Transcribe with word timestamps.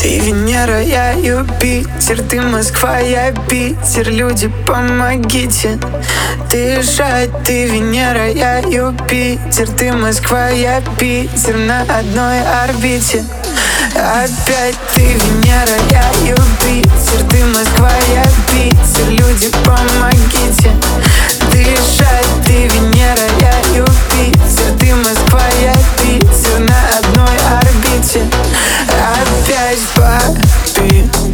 Ты 0.00 0.18
Венера, 0.18 0.80
я 0.80 1.12
Юпитер 1.12 2.22
Ты 2.22 2.40
Москва, 2.40 3.00
я 3.00 3.32
Питер. 3.50 4.08
Люди, 4.08 4.50
помогите. 4.66 5.78
Дышать 6.50 7.30
Ты 7.44 7.66
Венера, 7.66 8.30
я 8.30 8.60
Юпитер 8.60 9.68
Ты 9.68 9.92
Москва, 9.92 10.48
я 10.48 10.80
Питер 10.98 11.58
На 11.58 11.82
одной 11.82 12.40
орбите. 12.64 13.22
Опять 13.94 14.76
ты 14.94 15.02
Венера, 15.02 15.76
я 15.90 16.10
Юпитер 16.26 17.28
Ты 17.30 17.44
Москва, 17.44 17.90
я 18.14 18.24
Питер. 18.50 19.10
Люди, 19.10 19.50
помогите 19.64 20.59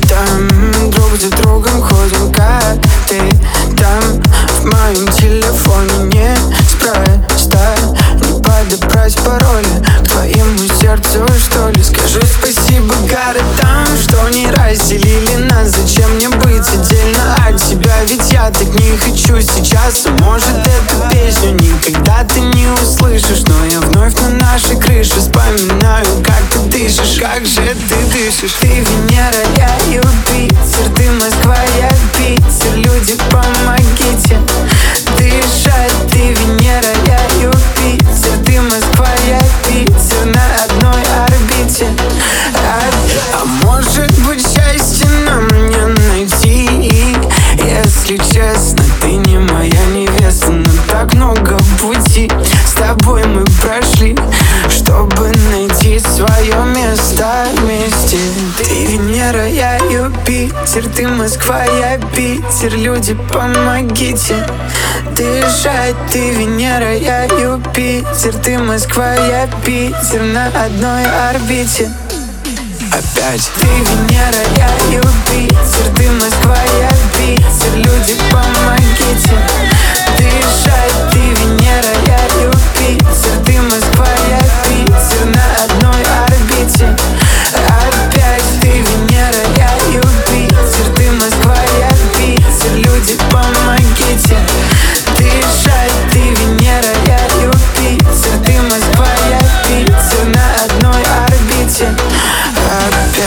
там 0.08 0.90
Друг 0.90 1.16
за 1.20 1.30
другом 1.42 1.82
ходим, 1.82 2.32
как 2.32 2.78
ты 3.08 3.20
там 3.76 4.22
В 4.60 4.64
моем 4.64 5.06
телефоне. 5.12 6.08
Не 6.12 6.36
спроста 6.68 7.76
Не 8.14 8.42
подобрать 8.42 9.16
пароли 9.24 9.84
К 10.04 10.08
твоему 10.08 10.58
сердцу, 10.80 11.26
что 11.38 11.68
ли? 11.70 11.82
Скажи 11.82 12.22
спасибо 12.22 12.94
городам, 13.08 13.86
что 14.02 14.28
не 14.30 14.46
разделили 14.50 15.36
нас. 15.50 15.70
Зачем 15.70 16.10
мне 16.16 16.28
быть 16.28 16.66
отдельно 16.68 17.36
от 17.46 17.56
тебя? 17.62 17.94
Ведь 18.08 18.32
я 18.32 18.50
так 18.50 18.68
не 18.80 18.96
хочу 18.96 19.40
сейчас. 19.40 20.06
Может 20.20 20.48
эту 20.48 21.10
песню 21.10 21.52
никогда 21.52 22.24
ты 22.24 22.40
не 22.40 22.66
услышишь 22.68 23.42
Но 23.46 23.64
я 23.66 23.80
вновь 23.80 24.14
на 24.20 24.30
нашей 24.30 24.78
крыше 24.78 25.20
Вспоминаю, 25.20 26.06
как 26.24 26.42
ты 26.52 26.58
дышишь. 26.70 27.18
Как 27.20 27.44
же 27.44 27.74
ты 27.88 27.95
дышишь 28.26 28.54
Ты 28.60 28.66
Венера, 28.66 29.44
я 29.56 29.70
Юпитер 29.94 30.88
Ты 30.96 31.10
Москва, 31.12 31.56
я 31.78 31.88
Питер 32.16 32.74
Люди, 32.74 33.14
помогите. 33.30 34.40
Дышать 35.16 35.92
Ты 36.10 36.34
Венера, 36.34 36.92
я 37.06 37.20
Юпитер 37.40 38.44
Ты 38.44 38.60
Москва, 38.62 39.06
я 39.28 39.40
Питер 39.68 40.26
На 40.34 40.64
одной 40.64 41.02
орбите. 41.24 41.86
А, 42.54 42.80
а 43.32 43.44
может 43.64 44.12
быть 44.24 44.42
счастье 44.42 45.08
нам 45.24 45.46
не 45.68 45.86
найти? 46.08 47.16
Если 47.62 48.16
честно, 48.16 48.84
ты 49.00 49.12
не 49.12 49.38
моя 49.38 49.84
невеста 49.86 50.50
Но 50.50 50.72
так 50.88 51.14
много 51.14 51.56
пути 51.80 52.30
с 52.66 52.72
тобой 52.72 53.24
мы 53.24 53.44
прошли 53.62 54.16
Венера, 59.26 59.46
я 59.48 59.76
Юпитер 59.76 60.88
Ты 60.94 61.08
Москва, 61.08 61.64
я 61.64 61.98
Питер. 62.14 62.76
Люди, 62.76 63.16
помогите. 63.32 64.46
Дышать 65.16 65.96
Ты 66.12 66.30
Венера, 66.30 66.94
я 66.94 67.24
Юпитер. 67.24 68.34
Ты 68.44 68.58
Москва, 68.58 69.14
я 69.14 69.48
Питер 69.64 70.22
На 70.22 70.46
одной 70.46 71.04
орбите. 71.30 71.90
Опять 72.92 73.50
Ты 73.60 73.66
Венера, 73.66 74.44
я 74.56 74.96
Юпитер 74.96 75.45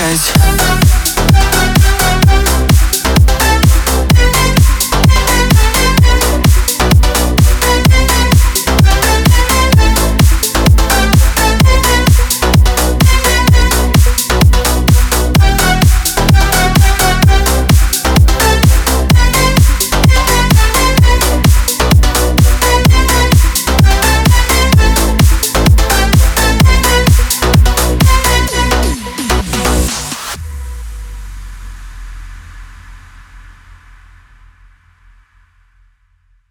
eyes 0.09 0.58